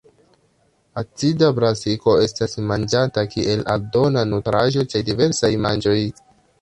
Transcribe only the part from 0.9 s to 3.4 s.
Acida brasiko estas manĝata